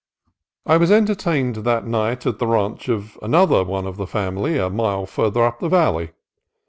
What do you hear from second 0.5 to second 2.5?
I was entertained that night at the